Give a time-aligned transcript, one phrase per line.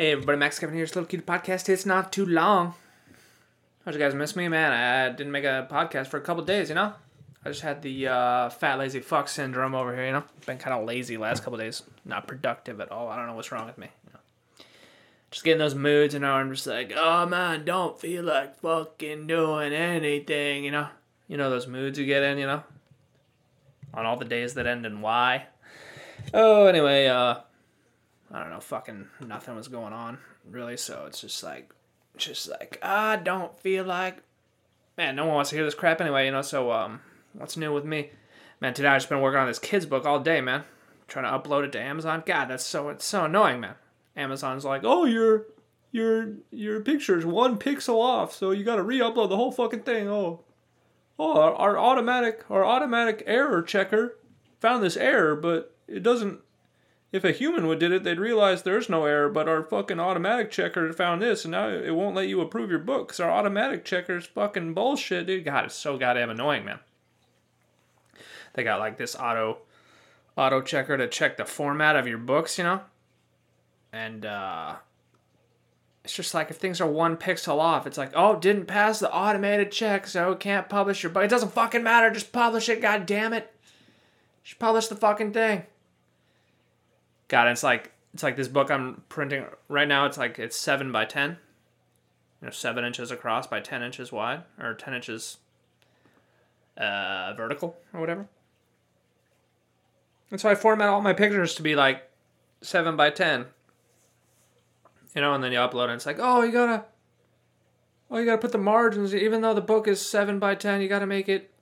[0.00, 0.84] Hey everybody, Max Kevin here.
[0.84, 1.68] It's Little Cute Podcast.
[1.68, 2.72] It's not too long.
[3.84, 4.72] How'd you guys miss me, man?
[4.72, 6.94] I didn't make a podcast for a couple days, you know.
[7.44, 10.24] I just had the uh, fat lazy fuck syndrome over here, you know.
[10.46, 13.08] Been kind of lazy last couple days, not productive at all.
[13.08, 13.88] I don't know what's wrong with me.
[14.06, 14.64] You know?
[15.32, 16.32] Just getting those moods, you know.
[16.32, 20.88] I'm just like, oh man, don't feel like fucking doing anything, you know.
[21.28, 22.62] You know those moods you get in, you know.
[23.92, 25.44] On all the days that end in Y.
[26.32, 27.40] Oh, anyway, uh,
[28.32, 30.18] I don't know, fucking nothing was going on
[30.48, 30.76] really.
[30.76, 31.70] So it's just like,
[32.16, 34.22] just like I don't feel like,
[34.96, 36.42] man, no one wants to hear this crap anyway, you know.
[36.42, 37.00] So um,
[37.32, 38.10] what's new with me,
[38.60, 38.74] man?
[38.74, 40.64] Today I just been working on this kids book all day, man.
[41.08, 42.22] Trying to upload it to Amazon.
[42.24, 43.74] God, that's so it's so annoying, man.
[44.16, 45.46] Amazon's like, oh, your
[45.90, 50.08] your your picture's one pixel off, so you got to re-upload the whole fucking thing.
[50.08, 50.44] Oh,
[51.18, 54.18] oh, our, our automatic our automatic error checker
[54.60, 56.40] found this error, but it doesn't
[57.12, 60.50] if a human would did it, they'd realize there's no error, but our fucking automatic
[60.50, 63.84] checker found this, and now it won't let you approve your book because our automatic
[63.84, 65.44] checker's fucking bullshit, dude.
[65.44, 66.78] God, it's so goddamn annoying, man.
[68.54, 69.58] They got like this auto
[70.36, 72.80] auto checker to check the format of your books, you know?
[73.92, 74.76] And uh
[76.04, 79.12] it's just like if things are one pixel off, it's like, oh, didn't pass the
[79.12, 81.24] automated check, so can't publish your book.
[81.24, 83.52] It doesn't fucking matter, just publish it, god damn it.
[84.42, 85.64] Just publish the fucking thing.
[87.30, 90.04] God, it's like it's like this book I'm printing right now.
[90.04, 91.38] It's like it's seven by ten,
[92.42, 95.38] you know, seven inches across by ten inches wide, or ten inches
[96.76, 98.26] uh, vertical, or whatever.
[100.32, 102.10] And so I format all my pictures to be like
[102.62, 103.46] seven by ten.
[105.14, 105.90] You know, and then you upload it.
[105.90, 106.84] And it's like, oh, you gotta,
[108.10, 109.14] oh, you gotta put the margins.
[109.14, 111.52] Even though the book is seven by ten, you gotta make it.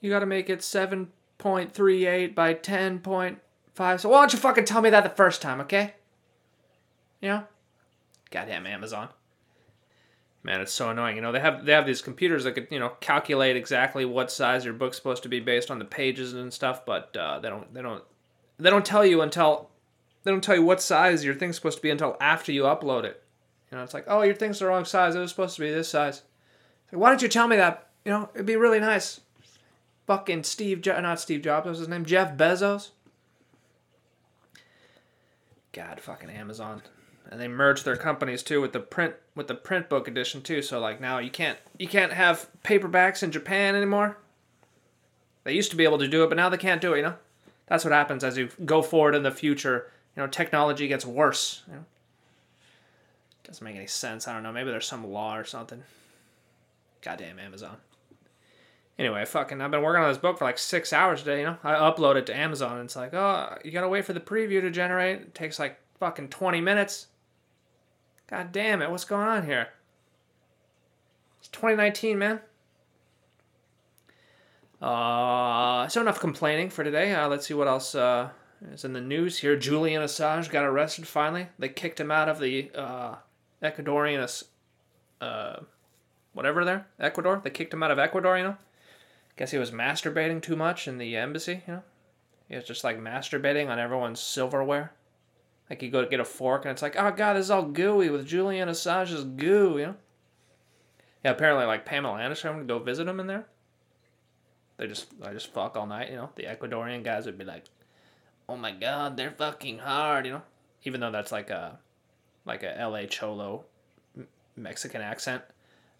[0.00, 3.40] You gotta make it seven point three eight by ten point
[3.80, 3.98] five.
[3.98, 5.94] So why don't you fucking tell me that the first time, okay?
[7.22, 7.44] You know?
[8.30, 9.08] Goddamn Amazon.
[10.42, 11.16] Man, it's so annoying.
[11.16, 14.30] You know, they have they have these computers that could, you know, calculate exactly what
[14.30, 17.48] size your book's supposed to be based on the pages and stuff, but uh, they
[17.48, 18.04] don't they don't
[18.58, 19.70] they don't tell you until
[20.24, 23.04] they don't tell you what size your thing's supposed to be until after you upload
[23.04, 23.22] it.
[23.70, 25.14] You know, it's like, oh, your thing's the wrong size.
[25.14, 26.20] It was supposed to be this size.
[26.92, 27.88] Like, why don't you tell me that?
[28.04, 29.20] You know, it'd be really nice.
[30.06, 32.04] Fucking Steve, jo- not Steve Jobs, was his name?
[32.04, 32.90] Jeff Bezos.
[35.72, 36.82] God, fucking Amazon.
[37.30, 40.62] And they merged their companies too with the print with the print book edition too.
[40.62, 44.18] So like now you can't you can't have paperbacks in Japan anymore.
[45.44, 46.98] They used to be able to do it, but now they can't do it.
[46.98, 47.14] You know,
[47.66, 49.90] that's what happens as you go forward in the future.
[50.16, 51.62] You know, technology gets worse.
[51.68, 51.84] You know?
[53.44, 54.28] Doesn't make any sense.
[54.28, 54.52] I don't know.
[54.52, 55.82] Maybe there's some law or something.
[57.00, 57.76] Goddamn Amazon.
[59.00, 61.38] Anyway, fucking, I've been working on this book for like six hours today.
[61.38, 64.12] You know, I upload it to Amazon, and it's like, oh, you gotta wait for
[64.12, 65.22] the preview to generate.
[65.22, 67.06] It takes like fucking twenty minutes.
[68.26, 69.68] God damn it, what's going on here?
[71.38, 72.40] It's 2019, man.
[74.82, 77.14] Uh, so enough complaining for today.
[77.14, 78.28] Uh, let's see what else uh,
[78.70, 79.56] is in the news here.
[79.56, 81.46] Julian Assange got arrested finally.
[81.58, 83.14] They kicked him out of the uh,
[83.62, 84.44] Ecuadorian,
[85.22, 85.60] uh,
[86.34, 87.40] whatever there, Ecuador.
[87.42, 88.56] They kicked him out of Ecuador, you know.
[89.40, 91.82] Guess he was masturbating too much in the embassy, you know?
[92.46, 94.92] He was just like masturbating on everyone's silverware.
[95.70, 98.10] Like you go get a fork and it's like, oh god, this is all gooey
[98.10, 99.94] with Julian Assange's goo, you know?
[101.24, 103.46] Yeah, apparently like Pamela Anderson would go visit him in there.
[104.76, 106.28] They just I just fuck all night, you know.
[106.36, 107.64] The Ecuadorian guys would be like,
[108.46, 110.42] Oh my god, they're fucking hard, you know?
[110.84, 111.78] Even though that's like a
[112.44, 113.64] like a LA Cholo
[114.54, 115.42] Mexican accent.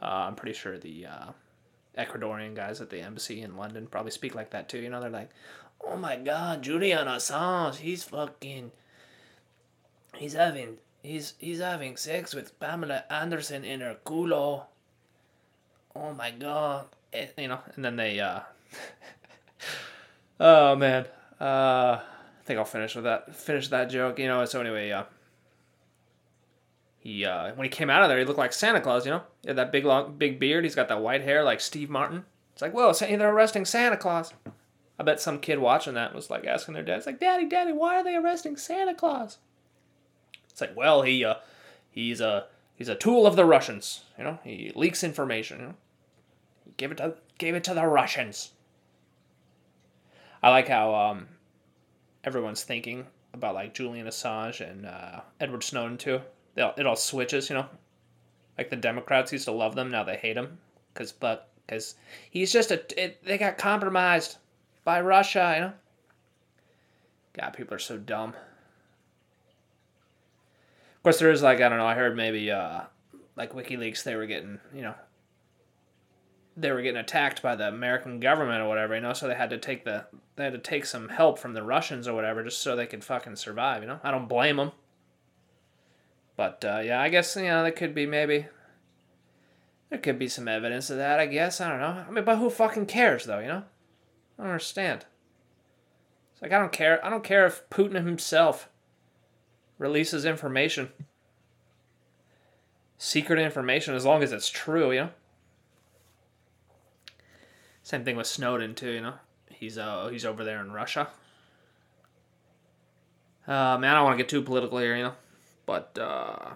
[0.00, 1.32] Uh, I'm pretty sure the uh,
[1.96, 4.78] Ecuadorian guys at the embassy in London probably speak like that too.
[4.78, 5.30] You know, they're like,
[5.84, 8.72] "Oh my God, Julian Assange, he's fucking,
[10.16, 14.64] he's having, he's he's having sex with Pamela Anderson in her culo.
[15.94, 18.40] Oh my God, it, you know." And then they, uh,
[20.40, 21.06] oh man,
[21.40, 23.34] uh, I think I'll finish with that.
[23.34, 24.44] Finish that joke, you know.
[24.44, 25.04] So anyway, uh,
[27.04, 29.04] he uh, when he came out of there, he looked like Santa Claus.
[29.04, 30.64] You know, he had that big long big beard.
[30.64, 32.24] He's got that white hair like Steve Martin.
[32.54, 34.32] It's like, whoa, they're arresting Santa Claus.
[34.98, 37.72] I bet some kid watching that was like asking their dad, "It's like, Daddy, Daddy,
[37.72, 39.36] why are they arresting Santa Claus?"
[40.48, 41.34] It's like, well, he uh,
[41.90, 44.04] he's a he's a tool of the Russians.
[44.16, 45.60] You know, he leaks information.
[45.60, 45.74] You know,
[46.64, 48.52] he gave it to gave it to the Russians.
[50.42, 51.28] I like how um,
[52.22, 56.22] everyone's thinking about like Julian Assange and uh, Edward Snowden too
[56.56, 57.66] it all switches, you know.
[58.56, 60.58] Like the Democrats used to love them, now they hate him,
[60.94, 61.96] cause but because
[62.30, 64.36] he's just a it, they got compromised
[64.84, 65.72] by Russia, you know.
[67.32, 68.34] God, people are so dumb.
[70.96, 71.86] Of course, there is like I don't know.
[71.86, 72.82] I heard maybe uh,
[73.36, 74.94] like WikiLeaks, they were getting you know
[76.56, 79.50] they were getting attacked by the American government or whatever, you know, so they had
[79.50, 82.60] to take the they had to take some help from the Russians or whatever just
[82.60, 84.00] so they could fucking survive, you know.
[84.02, 84.72] I don't blame them.
[86.36, 88.46] But uh, yeah, I guess you know there could be maybe
[89.90, 91.20] there could be some evidence of that.
[91.20, 92.04] I guess I don't know.
[92.08, 93.38] I mean, but who fucking cares though?
[93.38, 93.62] You know,
[94.38, 95.06] I don't understand.
[96.32, 97.04] It's like I don't care.
[97.04, 98.68] I don't care if Putin himself
[99.78, 100.90] releases information,
[102.98, 104.90] secret information, as long as it's true.
[104.90, 105.10] You know.
[107.84, 108.90] Same thing with Snowden too.
[108.90, 109.14] You know,
[109.50, 111.08] he's uh he's over there in Russia.
[113.46, 115.12] Uh, man, I don't want to get too political here, you know,
[115.66, 116.50] but uh,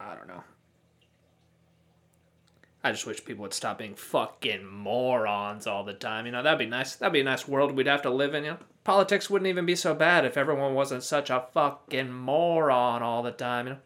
[0.00, 0.44] I don't know.
[2.84, 6.24] I just wish people would stop being fucking morons all the time.
[6.24, 6.94] You know, that'd be nice.
[6.94, 8.58] That'd be a nice world we'd have to live in, you know.
[8.84, 13.32] Politics wouldn't even be so bad if everyone wasn't such a fucking moron all the
[13.32, 13.78] time, you know.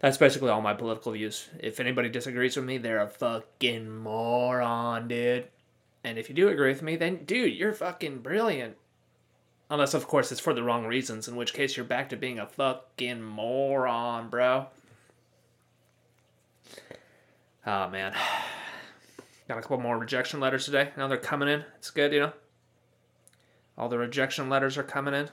[0.00, 1.48] That's basically all my political views.
[1.58, 5.48] If anybody disagrees with me, they're a fucking moron, dude.
[6.04, 8.76] And if you do agree with me, then dude, you're fucking brilliant.
[9.70, 12.38] Unless, of course, it's for the wrong reasons, in which case you're back to being
[12.38, 14.66] a fucking moron, bro.
[17.66, 18.14] Oh man.
[19.46, 20.90] Got a couple more rejection letters today.
[20.96, 21.64] Now they're coming in.
[21.76, 22.32] It's good, you know.
[23.76, 25.28] All the rejection letters are coming in.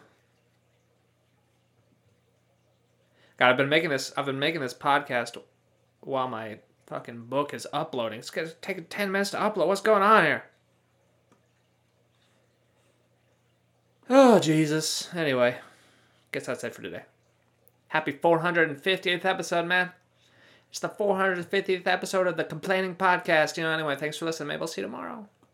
[3.37, 5.37] God, I've been making this I've been making this podcast
[6.01, 8.19] while my fucking book is uploading.
[8.19, 9.67] It's gonna take ten minutes to upload.
[9.67, 10.43] What's going on here?
[14.35, 15.07] Oh Jesus.
[15.15, 15.55] Anyway,
[16.33, 17.03] guess that's it for today.
[17.87, 19.93] Happy 450th episode, man.
[20.69, 23.55] It's the 450th episode of the Complaining Podcast.
[23.55, 24.49] You know, anyway, thanks for listening.
[24.49, 25.29] Maybe I'll see you tomorrow.